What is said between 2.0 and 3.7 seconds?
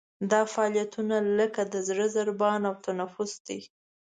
ضربان او تنفس دي.